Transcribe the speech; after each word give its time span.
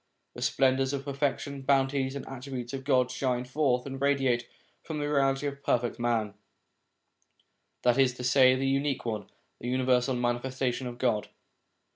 The 0.33 0.41
splendours 0.41 0.93
of 0.93 1.05
the 1.05 1.11
perfections, 1.13 1.63
bounties, 1.63 2.15
and 2.15 2.27
attributes 2.27 2.73
of 2.73 2.83
God 2.83 3.11
shine 3.11 3.45
forth 3.45 3.85
and 3.85 4.01
radiate 4.01 4.47
from 4.81 4.97
the 4.97 5.05
reality 5.07 5.45
of 5.45 5.57
the 5.57 5.61
Perfect 5.61 5.99
Man, 5.99 6.33
that 7.83 7.99
is 7.99 8.15
to 8.15 8.23
say 8.23 8.55
the 8.55 8.65
Unique 8.65 9.05
One, 9.05 9.29
the 9.59 9.67
universal 9.69 10.15
Manifes 10.15 10.59
tation 10.59 10.87
of 10.87 10.97
God. 10.97 11.27